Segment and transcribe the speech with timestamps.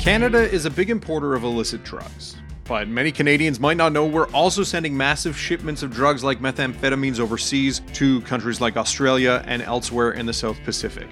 [0.00, 2.36] Canada is a big importer of illicit drugs.
[2.64, 7.18] But many Canadians might not know we're also sending massive shipments of drugs like methamphetamines
[7.18, 11.08] overseas to countries like Australia and elsewhere in the South Pacific.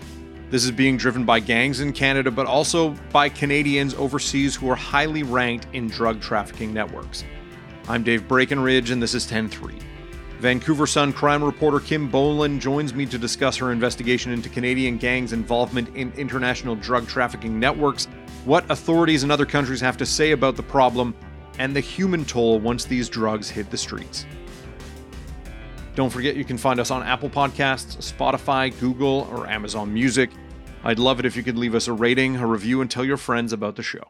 [0.50, 4.76] This is being driven by gangs in Canada, but also by Canadians overseas who are
[4.76, 7.24] highly ranked in drug trafficking networks.
[7.88, 9.74] I'm Dave Breakenridge, and this is 10 3.
[10.40, 15.32] Vancouver Sun crime reporter Kim Bolan joins me to discuss her investigation into Canadian gangs'
[15.32, 18.04] involvement in international drug trafficking networks,
[18.44, 21.14] what authorities in other countries have to say about the problem,
[21.58, 24.26] and the human toll once these drugs hit the streets.
[25.94, 30.30] Don't forget you can find us on Apple Podcasts, Spotify, Google, or Amazon Music.
[30.84, 33.16] I'd love it if you could leave us a rating, a review, and tell your
[33.16, 34.06] friends about the show.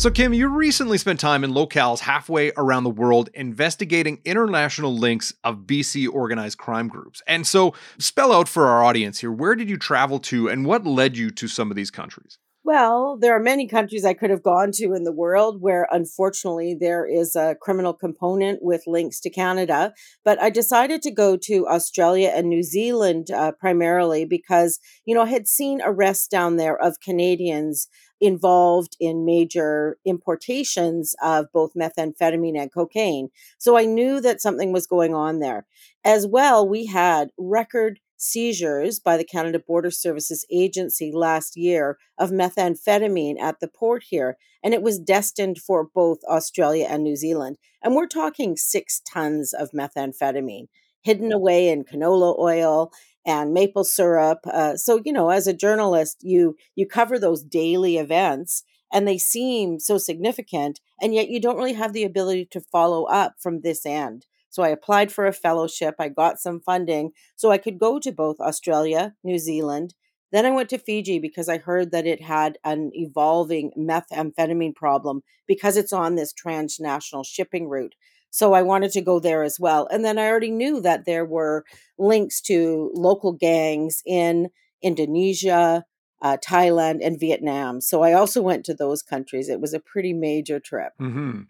[0.00, 5.34] So, Kim, you recently spent time in locales halfway around the world investigating international links
[5.44, 7.20] of BC organized crime groups.
[7.26, 10.86] And so, spell out for our audience here where did you travel to and what
[10.86, 12.38] led you to some of these countries?
[12.62, 16.76] Well, there are many countries I could have gone to in the world where unfortunately
[16.78, 19.92] there is a criminal component with links to Canada.
[20.24, 25.22] But I decided to go to Australia and New Zealand uh, primarily because, you know,
[25.22, 27.88] I had seen arrests down there of Canadians
[28.20, 33.30] involved in major importations of both methamphetamine and cocaine.
[33.58, 35.66] So I knew that something was going on there.
[36.04, 42.30] As well, we had record seizures by the Canada Border Services Agency last year of
[42.30, 47.56] methamphetamine at the port here, and it was destined for both Australia and New Zealand.
[47.82, 50.66] And we're talking six tons of methamphetamine
[51.02, 52.92] hidden away in canola oil
[53.26, 54.38] and maple syrup.
[54.46, 58.62] Uh, so you know, as a journalist, you you cover those daily events,
[58.92, 63.04] and they seem so significant, and yet you don't really have the ability to follow
[63.04, 64.26] up from this end.
[64.50, 65.94] So I applied for a fellowship.
[65.98, 69.94] I got some funding so I could go to both Australia, New Zealand.
[70.32, 75.22] Then I went to Fiji because I heard that it had an evolving methamphetamine problem
[75.46, 77.94] because it's on this transnational shipping route.
[78.30, 79.88] So I wanted to go there as well.
[79.90, 81.64] And then I already knew that there were
[81.98, 84.50] links to local gangs in
[84.82, 85.84] Indonesia,
[86.22, 87.80] uh, Thailand, and Vietnam.
[87.80, 89.48] So I also went to those countries.
[89.48, 90.92] It was a pretty major trip.
[91.00, 91.42] Mm-hmm.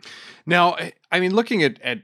[0.47, 0.77] Now,
[1.13, 1.99] I mean, looking at, at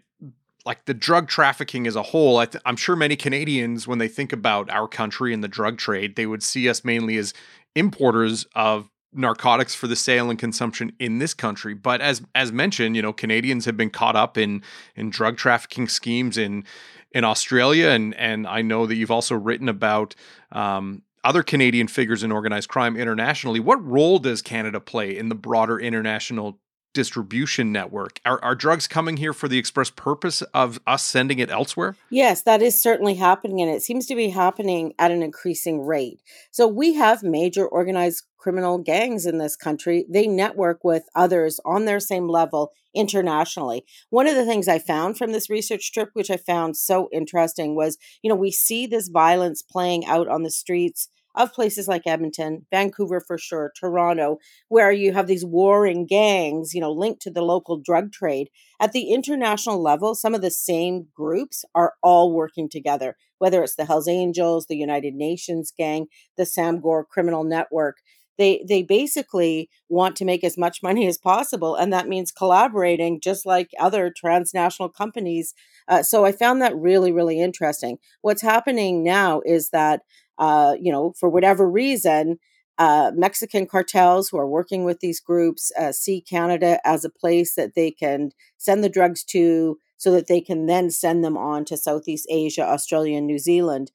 [0.65, 4.33] like the drug trafficking as a whole, I am sure many Canadians, when they think
[4.33, 7.33] about our country and the drug trade, they would see us mainly as
[7.75, 11.75] importers of narcotics for the sale and consumption in this country.
[11.75, 14.63] But as as mentioned, you know, Canadians have been caught up in
[14.95, 16.65] in drug trafficking schemes in
[17.13, 20.15] in Australia, and and I know that you've also written about
[20.53, 23.59] um, other Canadian figures in organized crime internationally.
[23.59, 26.59] What role does Canada play in the broader international
[26.97, 28.21] distribution network.
[28.25, 31.95] Are, are drugs coming here for the express purpose of us sending it elsewhere?
[32.11, 36.23] Yes, that is certainly happening, and it seems to be happening at an increasing rate.
[36.51, 40.07] So we have major organized criminal gangs in this country.
[40.09, 43.85] They network with others on their same level internationally.
[44.09, 47.77] One of the things I found from this research trip, which I found so interesting,
[47.77, 52.07] was you know, we see this violence playing out on the streets of places like
[52.07, 54.39] Edmonton, Vancouver for sure, Toronto,
[54.69, 58.49] where you have these warring gangs, you know, linked to the local drug trade.
[58.81, 63.77] At the international level, some of the same groups are all working together, whether it's
[63.77, 67.99] the Hells Angels, the United Nations gang, the Sam Gor criminal network.
[68.39, 73.21] They they basically want to make as much money as possible, and that means collaborating,
[73.21, 75.55] just like other transnational companies.
[75.89, 77.99] Uh, so I found that really really interesting.
[78.21, 80.03] What's happening now is that
[80.39, 82.39] uh, you know, for whatever reason,
[82.79, 87.55] uh, Mexican cartels who are working with these groups uh, see Canada as a place
[87.55, 91.65] that they can send the drugs to so that they can then send them on
[91.65, 93.91] to Southeast Asia, Australia, and New Zealand.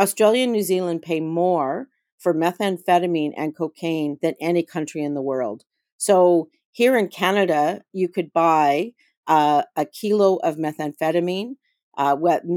[0.00, 1.88] Australia and New Zealand pay more
[2.18, 5.62] for methamphetamine and cocaine than any country in the world.
[5.96, 8.92] So here in Canada, you could buy
[9.28, 11.54] uh, a kilo of methamphetamine,
[11.96, 12.16] uh,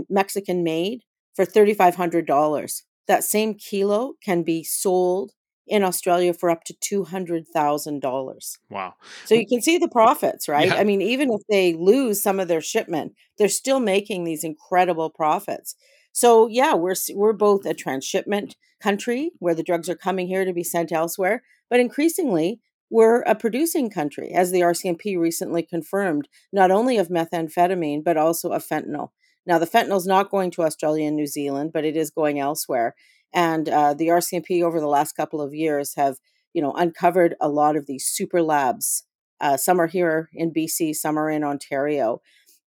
[0.10, 1.02] Mexican made,
[1.36, 5.32] for $3,500 that same kilo can be sold
[5.68, 8.58] in Australia for up to $200,000.
[8.70, 8.94] Wow.
[9.26, 10.68] So you can see the profits, right?
[10.68, 10.76] Yeah.
[10.76, 15.10] I mean, even if they lose some of their shipment, they're still making these incredible
[15.10, 15.76] profits.
[16.14, 20.54] So yeah, we're we're both a transshipment country where the drugs are coming here to
[20.54, 26.72] be sent elsewhere, but increasingly we're a producing country as the RCMP recently confirmed, not
[26.72, 29.10] only of methamphetamine but also of fentanyl.
[29.48, 32.40] Now, the fentanyl is not going to Australia and New Zealand, but it is going
[32.40, 32.96] elsewhere.
[33.34, 36.18] And uh, the RCMP over the last couple of years have,
[36.54, 39.04] you know, uncovered a lot of these super labs.
[39.40, 42.22] Uh, some are here in BC, some are in Ontario,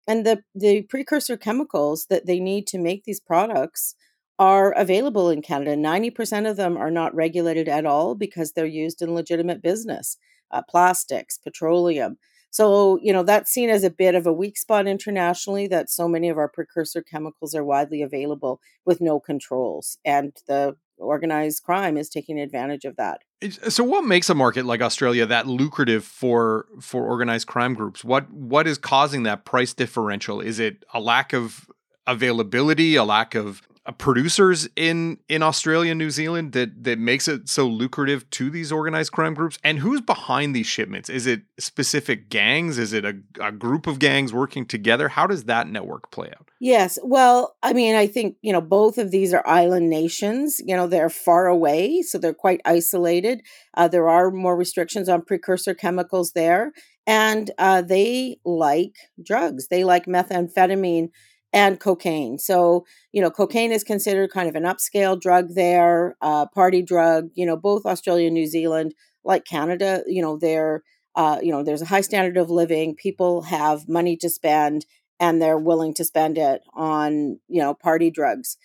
[0.07, 3.95] and the the precursor chemicals that they need to make these products
[4.37, 5.75] are available in Canada.
[5.75, 10.17] 90% of them are not regulated at all because they're used in legitimate business
[10.51, 12.17] uh, plastics, petroleum.
[12.51, 16.07] So, you know, that's seen as a bit of a weak spot internationally that so
[16.07, 19.97] many of our precursor chemicals are widely available with no controls.
[20.03, 23.21] And the organized crime is taking advantage of that.
[23.69, 28.03] So what makes a market like Australia that lucrative for for organized crime groups?
[28.03, 30.41] What what is causing that price differential?
[30.41, 31.69] Is it a lack of
[32.05, 37.27] availability, a lack of uh, producers in in Australia and New Zealand that that makes
[37.27, 39.57] it so lucrative to these organized crime groups?
[39.63, 41.09] And who's behind these shipments?
[41.09, 42.77] Is it specific gangs?
[42.77, 45.09] Is it a, a group of gangs working together?
[45.09, 46.49] How does that network play out?
[46.59, 46.99] Yes.
[47.03, 50.61] Well, I mean, I think, you know, both of these are island nations.
[50.63, 53.41] You know, they're far away, so they're quite isolated.
[53.75, 56.73] Uh, there are more restrictions on precursor chemicals there.
[57.07, 59.69] And uh, they like drugs.
[59.69, 61.09] They like methamphetamine
[61.53, 62.37] and cocaine.
[62.37, 67.29] So, you know, cocaine is considered kind of an upscale drug there, uh, party drug.
[67.33, 68.93] You know, both Australia and New Zealand,
[69.23, 70.83] like Canada, you know, they're,
[71.15, 72.95] uh, you know, there's a high standard of living.
[72.95, 74.85] People have money to spend,
[75.19, 78.57] and they're willing to spend it on, you know, party drugs.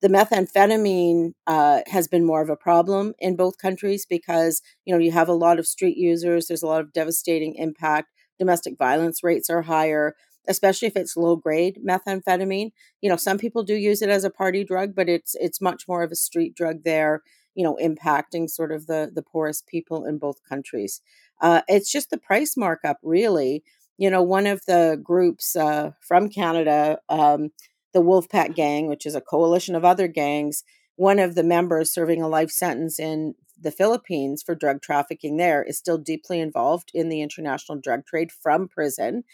[0.00, 4.98] The methamphetamine uh, has been more of a problem in both countries because you know
[5.00, 6.46] you have a lot of street users.
[6.46, 8.08] There's a lot of devastating impact.
[8.38, 10.14] Domestic violence rates are higher
[10.48, 12.72] especially if it's low grade methamphetamine.
[13.00, 15.86] You know, some people do use it as a party drug, but it's it's much
[15.88, 17.22] more of a street drug there.
[17.54, 21.00] You know, impacting sort of the the poorest people in both countries.
[21.40, 23.62] Uh, it's just the price markup, really.
[23.98, 27.50] You know, one of the groups uh, from Canada, um,
[27.92, 30.64] the Wolfpack Gang, which is a coalition of other gangs,
[30.96, 35.62] one of the members serving a life sentence in the Philippines for drug trafficking there
[35.62, 39.24] is still deeply involved in the international drug trade from prison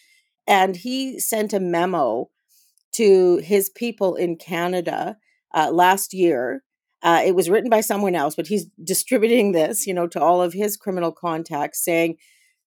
[0.48, 2.30] and he sent a memo
[2.94, 5.18] to his people in Canada
[5.54, 6.64] uh, last year.
[7.02, 10.42] Uh, it was written by someone else, but he's distributing this, you know, to all
[10.42, 12.16] of his criminal contacts, saying,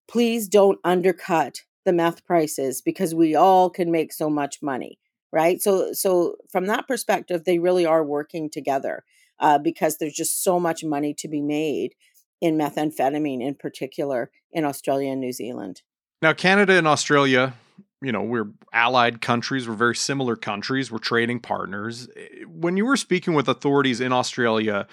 [0.08, 5.00] "Please don't undercut the meth prices because we all can make so much money."
[5.34, 5.62] Right.
[5.62, 9.04] So, so from that perspective, they really are working together
[9.40, 11.96] uh, because there's just so much money to be made
[12.42, 15.82] in methamphetamine, in particular, in Australia and New Zealand.
[16.22, 17.54] Now, Canada and Australia
[18.02, 22.10] you know, we're allied countries, we're very similar countries, we're trading partners.
[22.48, 24.88] When you were speaking with authorities in Australia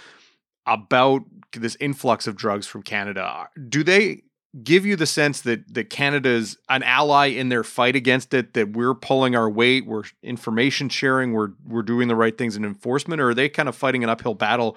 [0.66, 1.22] about
[1.52, 4.22] this influx of drugs from Canada, do they
[4.62, 8.72] give you the sense that that Canada's an ally in their fight against it, that
[8.72, 13.20] we're pulling our weight, we're information sharing, we're we're doing the right things in enforcement,
[13.20, 14.76] or are they kind of fighting an uphill battle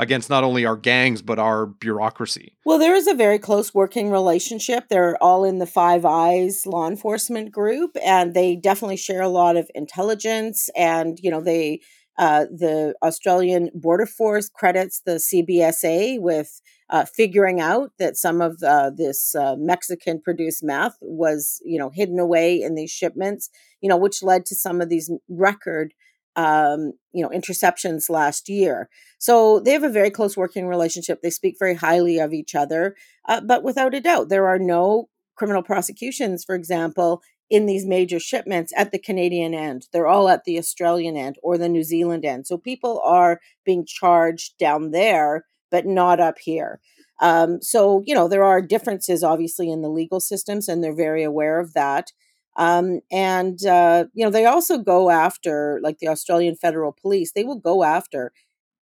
[0.00, 2.56] against not only our gangs but our bureaucracy.
[2.64, 4.88] Well, there is a very close working relationship.
[4.88, 9.56] They're all in the Five Eyes law enforcement group, and they definitely share a lot
[9.56, 10.70] of intelligence.
[10.74, 11.80] And you know, they
[12.18, 16.60] uh, the Australian Border Force credits the CBSA with
[16.90, 21.90] uh, figuring out that some of uh, this uh, Mexican produced meth was, you know,
[21.94, 23.48] hidden away in these shipments,
[23.80, 25.94] you know, which led to some of these record
[26.40, 28.88] um, you know, interceptions last year.
[29.18, 31.20] So they have a very close working relationship.
[31.20, 32.96] They speak very highly of each other.
[33.28, 38.20] Uh, but without a doubt, there are no criminal prosecutions, for example, in these major
[38.20, 39.86] shipments at the Canadian end.
[39.92, 42.46] They're all at the Australian end or the New Zealand end.
[42.46, 46.80] So people are being charged down there, but not up here.
[47.20, 51.22] Um, so, you know, there are differences obviously in the legal systems, and they're very
[51.22, 52.12] aware of that.
[52.56, 57.44] Um, and, uh, you know, they also go after, like the Australian Federal Police, they
[57.44, 58.32] will go after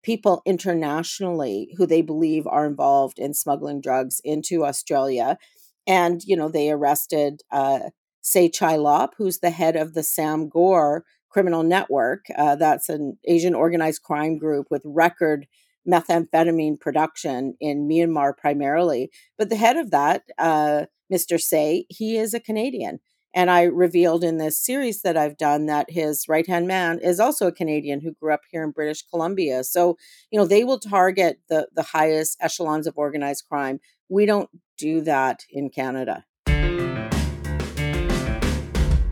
[0.02, 5.38] people internationally who they believe are involved in smuggling drugs into Australia.
[5.86, 7.90] And, you know, they arrested uh,
[8.34, 12.26] Chi Lop, who's the head of the Sam Gor criminal network.
[12.36, 15.46] Uh, that's an Asian organized crime group with record
[15.88, 19.10] methamphetamine production in Myanmar primarily.
[19.38, 21.40] But the head of that, uh, Mr.
[21.40, 23.00] Tse, he is a Canadian.
[23.34, 27.18] And I revealed in this series that I've done that his right hand man is
[27.18, 29.64] also a Canadian who grew up here in British Columbia.
[29.64, 29.96] So,
[30.30, 33.80] you know, they will target the, the highest echelons of organized crime.
[34.10, 36.26] We don't do that in Canada.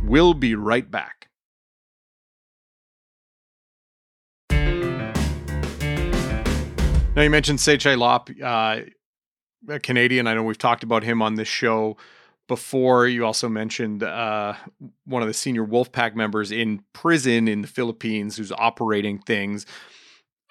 [0.05, 1.29] We'll be right back.
[7.17, 8.81] Now, you mentioned Tse Chi Lop, uh,
[9.69, 10.27] a Canadian.
[10.27, 11.97] I know we've talked about him on this show
[12.51, 14.55] before you also mentioned uh,
[15.05, 19.67] one of the senior Wolfpack members in prison in the Philippines who's operating things.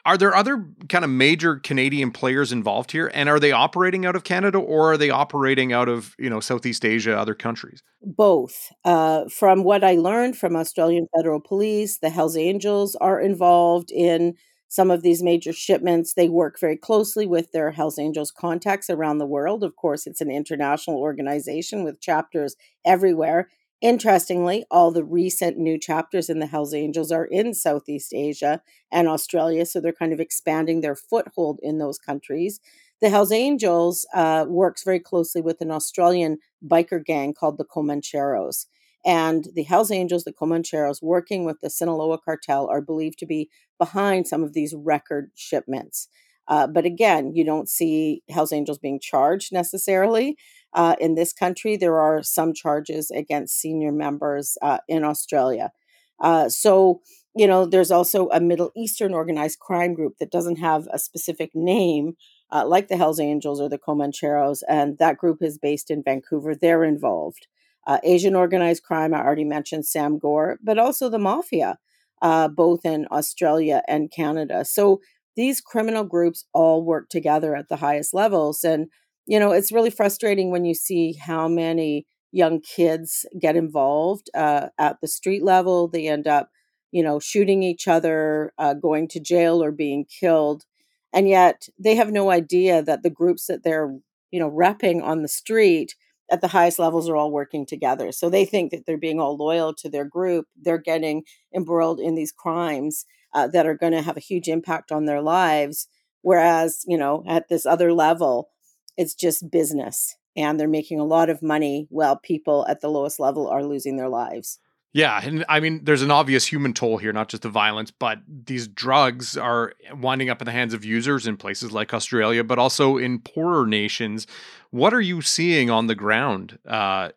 [0.05, 3.11] Are there other kind of major Canadian players involved here?
[3.13, 6.39] And are they operating out of Canada or are they operating out of, you know,
[6.39, 7.83] Southeast Asia, other countries?
[8.01, 8.71] Both.
[8.85, 14.35] Uh, from what I learned from Australian Federal Police, the Hells Angels are involved in
[14.69, 16.13] some of these major shipments.
[16.13, 19.63] They work very closely with their Hells Angels contacts around the world.
[19.63, 23.49] Of course, it's an international organization with chapters everywhere.
[23.81, 28.61] Interestingly, all the recent new chapters in the Hells Angels are in Southeast Asia
[28.91, 32.59] and Australia, so they're kind of expanding their foothold in those countries.
[33.01, 38.65] The Hells Angels uh, works very closely with an Australian biker gang called the Comancheros.
[39.05, 43.49] And the Hells Angels, the Comancheros, working with the Sinaloa cartel, are believed to be
[43.77, 46.09] behind some of these record shipments.
[46.47, 50.35] Uh, but again, you don't see Hells Angels being charged necessarily.
[50.73, 55.71] Uh, in this country, there are some charges against senior members uh, in Australia.
[56.19, 57.01] Uh, so,
[57.35, 61.51] you know, there's also a Middle Eastern organized crime group that doesn't have a specific
[61.53, 62.13] name,
[62.51, 66.55] uh, like the Hells Angels or the Comancheros, and that group is based in Vancouver.
[66.55, 67.47] They're involved.
[67.89, 71.79] Uh, Asian organized crime, I already mentioned Sam Gor, but also the mafia,
[72.21, 74.63] uh, both in Australia and Canada.
[74.63, 75.01] So
[75.35, 78.63] these criminal groups all work together at the highest levels.
[78.63, 78.89] And
[79.25, 84.67] you know, it's really frustrating when you see how many young kids get involved uh,
[84.77, 85.87] at the street level.
[85.87, 86.49] They end up,
[86.91, 90.65] you know, shooting each other, uh, going to jail, or being killed.
[91.13, 93.95] And yet they have no idea that the groups that they're,
[94.31, 95.95] you know, repping on the street
[96.31, 98.11] at the highest levels are all working together.
[98.11, 100.47] So they think that they're being all loyal to their group.
[100.55, 101.23] They're getting
[101.55, 105.21] embroiled in these crimes uh, that are going to have a huge impact on their
[105.21, 105.87] lives.
[106.21, 108.49] Whereas, you know, at this other level,
[108.97, 113.19] it's just business and they're making a lot of money while people at the lowest
[113.19, 114.59] level are losing their lives.
[114.91, 118.19] Yeah, and I mean, there's an obvious human toll here, not just the violence, but
[118.27, 122.57] these drugs are winding up in the hands of users in places like Australia, but
[122.57, 124.25] also in poorer nations.
[124.71, 127.09] What are you seeing on the ground uh,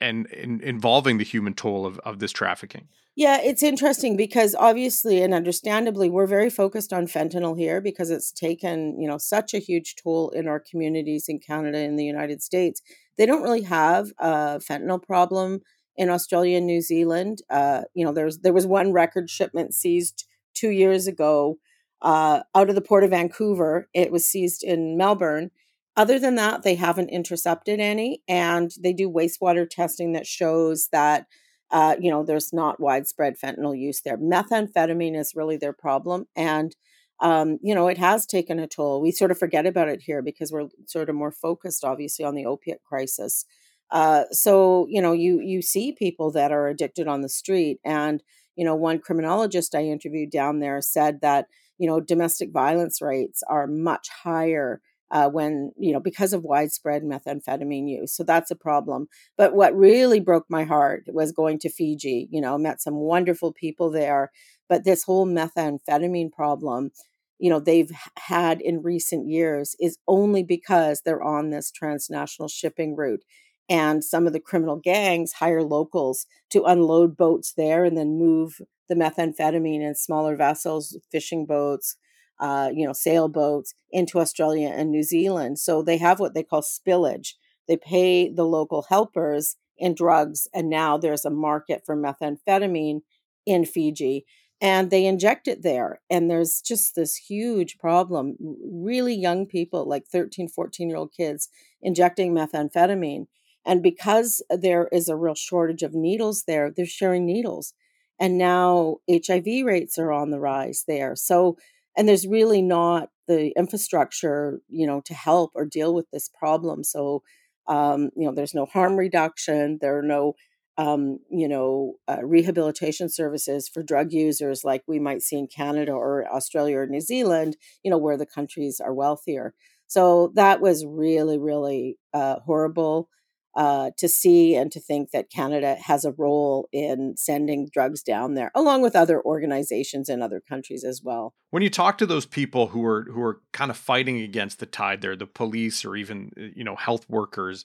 [0.00, 2.88] and, and involving the human toll of, of this trafficking?
[3.16, 8.32] Yeah, it's interesting because obviously and understandably we're very focused on fentanyl here because it's
[8.32, 12.42] taken, you know, such a huge toll in our communities in Canada and the United
[12.42, 12.80] States.
[13.18, 15.60] They don't really have a fentanyl problem
[16.00, 17.42] in Australia and New Zealand.
[17.50, 21.58] Uh, you know, there's there was one record shipment seized 2 years ago
[22.02, 23.88] uh, out of the port of Vancouver.
[23.92, 25.50] It was seized in Melbourne.
[25.96, 31.26] Other than that, they haven't intercepted any and they do wastewater testing that shows that
[31.70, 34.18] uh, you know, there's not widespread fentanyl use there.
[34.18, 36.26] Methamphetamine is really their problem.
[36.34, 36.74] And,
[37.20, 39.00] um, you know, it has taken a toll.
[39.00, 42.34] We sort of forget about it here because we're sort of more focused, obviously, on
[42.34, 43.44] the opiate crisis.
[43.92, 47.78] Uh, so, you know, you you see people that are addicted on the street.
[47.84, 48.22] And,
[48.56, 51.46] you know, one criminologist I interviewed down there said that,
[51.78, 54.80] you know, domestic violence rates are much higher
[55.10, 59.76] uh, when you know because of widespread methamphetamine use so that's a problem but what
[59.76, 64.30] really broke my heart was going to fiji you know met some wonderful people there
[64.68, 66.90] but this whole methamphetamine problem
[67.38, 72.94] you know they've had in recent years is only because they're on this transnational shipping
[72.94, 73.24] route
[73.70, 78.60] and some of the criminal gangs hire locals to unload boats there and then move
[78.88, 81.96] the methamphetamine in smaller vessels fishing boats
[82.40, 85.58] uh, you know, sailboats into Australia and New Zealand.
[85.58, 87.34] So they have what they call spillage.
[87.68, 93.02] They pay the local helpers in drugs, and now there's a market for methamphetamine
[93.46, 94.24] in Fiji.
[94.62, 96.00] And they inject it there.
[96.10, 98.36] And there's just this huge problem.
[98.62, 101.48] Really young people, like 13, 14 year old kids,
[101.80, 103.26] injecting methamphetamine.
[103.66, 107.74] And because there is a real shortage of needles there, they're sharing needles.
[108.18, 111.16] And now HIV rates are on the rise there.
[111.16, 111.56] So
[111.96, 116.82] and there's really not the infrastructure you know to help or deal with this problem
[116.84, 117.22] so
[117.68, 120.34] um, you know there's no harm reduction there are no
[120.78, 125.92] um, you know uh, rehabilitation services for drug users like we might see in canada
[125.92, 129.54] or australia or new zealand you know where the countries are wealthier
[129.86, 133.08] so that was really really uh, horrible
[133.56, 138.34] uh, to see and to think that Canada has a role in sending drugs down
[138.34, 141.34] there, along with other organizations in other countries as well.
[141.50, 144.66] When you talk to those people who are who are kind of fighting against the
[144.66, 147.64] tide there, the police or even uh, you know health workers,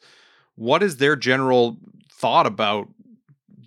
[0.56, 1.78] what is their general
[2.12, 2.88] thought about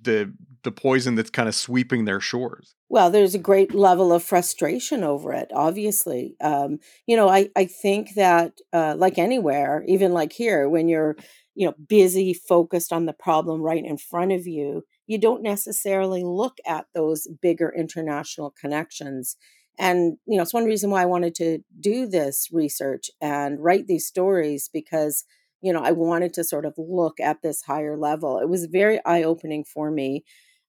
[0.02, 0.32] the
[0.64, 2.74] the poison that's kind of sweeping their shores?
[2.88, 6.36] Well, there's a great level of frustration over it, obviously.
[6.40, 11.16] Um, you know, I, I think that, uh, like anywhere, even like here, when you're
[11.58, 16.22] you know busy focused on the problem right in front of you you don't necessarily
[16.22, 19.36] look at those bigger international connections.
[19.76, 23.86] And you know it's one reason why i wanted to do this research and write
[23.86, 25.24] these stories because
[25.60, 28.38] you know i wanted to sort of look at this higher level.
[28.38, 30.24] It was very eye-opening for me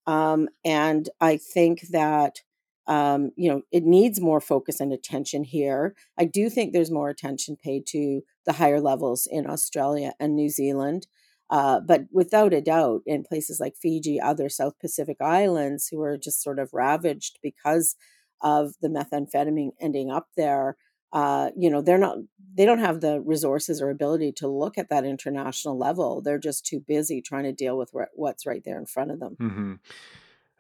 [0.08, 2.42] um, and i think that
[2.90, 5.96] um, you know it needs more focus and attention here.
[6.18, 10.50] I do think there's more attention paid to the higher levels in australia and new
[10.50, 11.06] zealand
[11.52, 16.18] uh, but without a doubt in places like fiji other south pacific islands who are
[16.18, 17.96] just sort of ravaged because
[18.42, 20.76] of the methamphetamine ending up there
[21.12, 22.18] uh, you know they're not
[22.56, 26.22] they don't have the resources or ability to look at that international level.
[26.22, 29.38] They're just too busy trying to deal with what's right there in front of them.
[29.40, 29.74] Mm-hmm.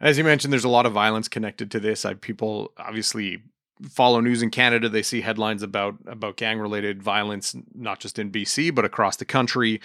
[0.01, 2.03] as you mentioned there's a lot of violence connected to this.
[2.03, 3.43] I, people obviously
[3.89, 8.31] follow news in canada they see headlines about about gang related violence not just in
[8.31, 9.79] bc but across the country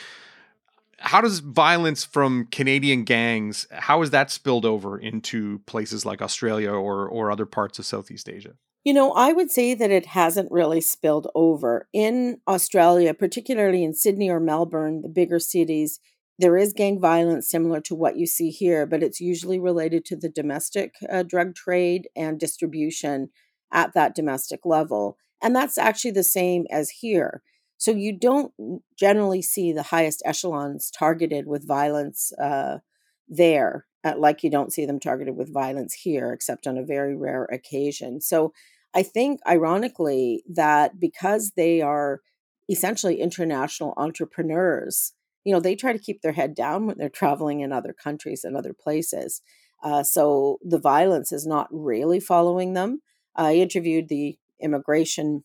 [0.99, 6.71] how does violence from Canadian gangs how has that spilled over into places like Australia
[6.71, 8.55] or or other parts of Southeast Asia?
[8.85, 11.89] You know, I would say that it hasn't really spilled over.
[11.93, 16.01] In Australia, particularly in Sydney or Melbourne, the bigger cities,
[16.39, 20.17] there is gang violence similar to what you see here, but it's usually related to
[20.17, 23.31] the domestic uh, drug trade and distribution
[23.75, 25.19] at that domestic level.
[25.43, 27.43] And that's actually the same as here.
[27.77, 28.53] So you don't
[28.99, 32.79] generally see the highest echelons targeted with violence uh,
[33.29, 37.15] there, uh, like you don't see them targeted with violence here, except on a very
[37.17, 38.21] rare occasion.
[38.21, 38.55] So
[38.95, 42.21] I think, ironically, that because they are
[42.71, 45.13] essentially international entrepreneurs,
[45.45, 48.45] you know, they try to keep their head down when they're traveling in other countries
[48.45, 49.43] and other places.
[49.83, 53.01] Uh, so the violence is not really following them.
[53.37, 55.45] I interviewed the immigration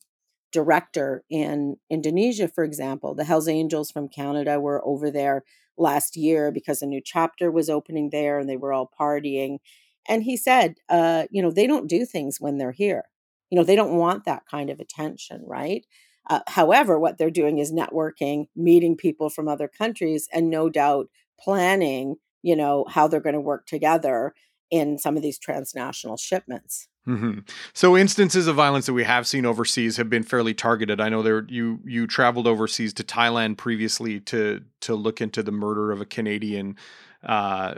[0.51, 3.13] director in Indonesia, for example.
[3.13, 5.43] The Hells Angels from Canada were over there
[5.77, 9.60] last year because a new chapter was opening there and they were all partying.
[10.08, 13.05] And he said, uh, you know, they don't do things when they're here.
[13.50, 15.86] You know, they don't want that kind of attention, right?
[16.29, 21.10] Uh, however, what they're doing is networking, meeting people from other countries, and no doubt
[21.39, 24.34] planning, you know, how they're going to work together
[24.69, 26.88] in some of these transnational shipments.
[27.09, 27.39] Mm-hmm.
[27.73, 31.01] So instances of violence that we have seen overseas have been fairly targeted.
[31.01, 35.51] I know there you you traveled overseas to Thailand previously to to look into the
[35.51, 36.75] murder of a Canadian.
[37.23, 37.75] Uh,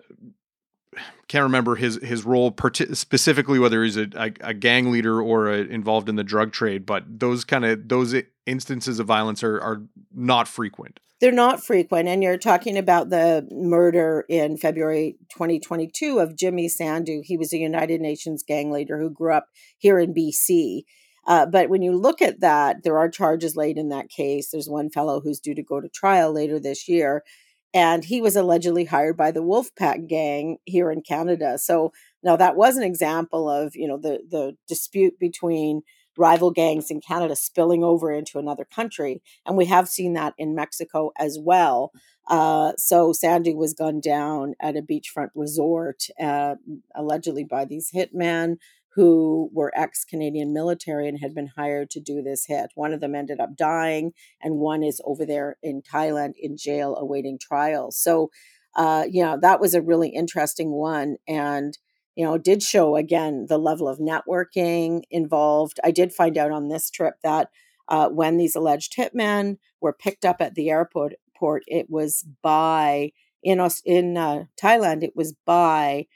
[1.29, 2.53] can't remember his his role
[2.91, 6.85] specifically whether he's a, a, a gang leader or a, involved in the drug trade,
[6.85, 8.13] but those kind of those
[8.45, 9.81] instances of violence are are
[10.13, 12.09] not frequent they're not frequent.
[12.09, 17.21] And you're talking about the murder in February 2022 of Jimmy Sandhu.
[17.23, 19.45] He was a United Nations gang leader who grew up
[19.77, 20.81] here in BC.
[21.27, 24.49] Uh, but when you look at that, there are charges laid in that case.
[24.49, 27.23] There's one fellow who's due to go to trial later this year.
[27.71, 31.59] And he was allegedly hired by the Wolfpack gang here in Canada.
[31.59, 35.83] So now that was an example of, you know, the the dispute between
[36.17, 39.21] rival gangs in Canada spilling over into another country.
[39.45, 41.91] And we have seen that in Mexico as well.
[42.27, 46.55] Uh, so Sandhu was gunned down at a beachfront resort, uh,
[46.95, 48.57] allegedly by these hitmen
[48.95, 52.71] who were ex Canadian military and had been hired to do this hit.
[52.75, 56.95] One of them ended up dying, and one is over there in Thailand in jail
[56.97, 57.91] awaiting trial.
[57.91, 58.31] So,
[58.75, 61.17] uh, you know, that was a really interesting one.
[61.27, 61.77] And
[62.15, 65.79] you know, did show again the level of networking involved.
[65.83, 67.49] I did find out on this trip that
[67.87, 73.11] uh, when these alleged hitmen were picked up at the airport, port, it was by
[73.43, 75.03] in us in uh, Thailand.
[75.03, 76.07] It was by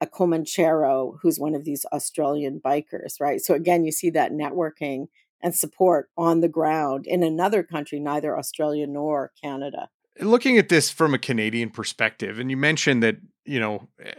[0.00, 3.40] a Comanchero, who's one of these Australian bikers, right?
[3.40, 5.08] So again, you see that networking
[5.42, 9.88] and support on the ground in another country, neither Australia nor Canada.
[10.18, 14.12] Looking at this from a Canadian perspective, and you mentioned that you know eh,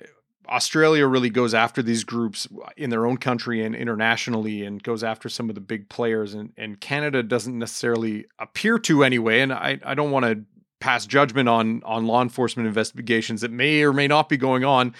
[0.50, 5.30] Australia really goes after these groups in their own country and internationally and goes after
[5.30, 9.42] some of the big players and, and Canada doesn't necessarily appear to anyway.
[9.42, 10.44] And I, I don't want to
[10.80, 14.94] pass judgment on on law enforcement investigations that may or may not be going on.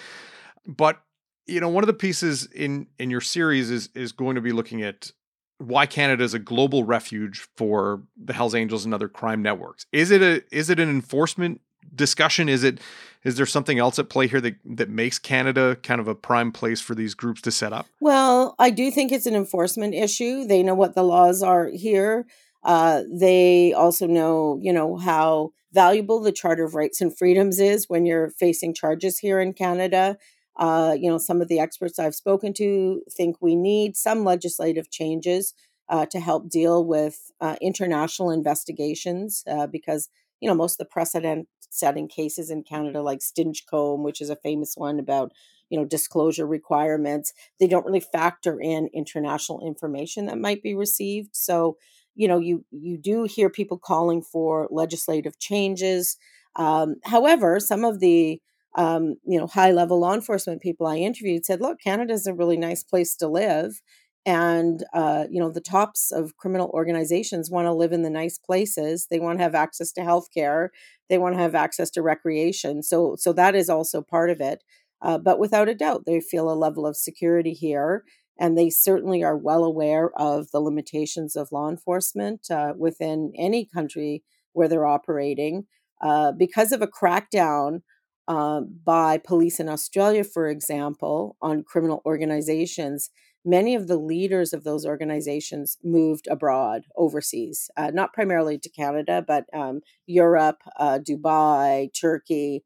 [0.66, 1.02] But
[1.46, 4.52] you know, one of the pieces in in your series is is going to be
[4.52, 5.12] looking at
[5.58, 9.86] why Canada is a global refuge for the Hells Angels and other crime networks.
[9.92, 11.60] Is it a is it an enforcement
[11.94, 12.48] discussion?
[12.48, 12.80] Is it
[13.24, 16.52] is there something else at play here that that makes Canada kind of a prime
[16.52, 17.86] place for these groups to set up?
[18.00, 20.44] Well, I do think it's an enforcement issue.
[20.44, 22.26] They know what the laws are here.
[22.64, 27.88] Uh, they also know, you know, how valuable the Charter of Rights and Freedoms is
[27.88, 30.18] when you're facing charges here in Canada.
[30.56, 34.90] Uh, you know, some of the experts I've spoken to think we need some legislative
[34.90, 35.54] changes
[35.88, 40.08] uh, to help deal with uh, international investigations uh, because
[40.40, 44.36] you know most of the precedent setting cases in Canada, like Stinchcombe, which is a
[44.36, 45.32] famous one about
[45.70, 47.32] you know disclosure requirements.
[47.58, 51.30] They don't really factor in international information that might be received.
[51.32, 51.76] So
[52.14, 56.16] you know you you do hear people calling for legislative changes.
[56.56, 58.40] Um, however some of the
[58.74, 62.56] um, you know high level law enforcement people i interviewed said look canada's a really
[62.56, 63.80] nice place to live
[64.24, 68.38] and uh, you know the tops of criminal organizations want to live in the nice
[68.38, 70.70] places they want to have access to health care
[71.08, 74.62] they want to have access to recreation so so that is also part of it
[75.02, 78.04] uh, but without a doubt they feel a level of security here
[78.38, 83.66] and they certainly are well aware of the limitations of law enforcement uh, within any
[83.66, 85.64] country where they're operating
[86.00, 87.82] uh, because of a crackdown
[88.28, 93.10] uh, by police in australia for example on criminal organizations
[93.44, 99.24] many of the leaders of those organizations moved abroad overseas uh, not primarily to canada
[99.26, 102.64] but um, europe uh, dubai turkey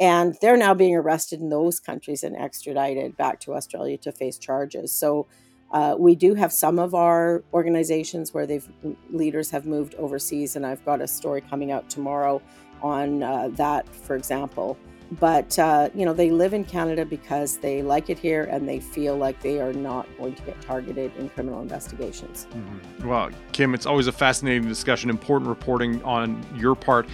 [0.00, 4.36] and they're now being arrested in those countries and extradited back to australia to face
[4.36, 4.92] charges.
[4.92, 5.26] So
[5.72, 8.68] uh, we do have some of our organizations where they've
[9.10, 12.42] leaders have moved overseas and i've got a story coming out tomorrow
[12.82, 14.76] on uh, that for example
[15.20, 18.80] but uh, you know they live in canada because they like it here and they
[18.80, 22.46] feel like they are not going to get targeted in criminal investigations.
[22.50, 23.08] Mm-hmm.
[23.08, 27.08] well kim it's always a fascinating discussion important reporting on your part.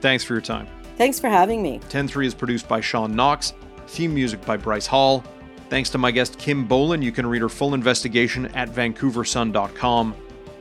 [0.00, 0.66] Thanks for your time.
[0.96, 1.78] Thanks for having me.
[1.88, 3.54] 10-3 is produced by sean knox.
[3.88, 5.24] Theme music by bryce hall.
[5.68, 10.14] Thanks to my guest kim bolan you can read her full investigation at vancouversun.com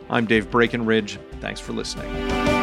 [0.09, 1.17] i'm dave breakenridge.
[1.39, 2.60] Thanks for listening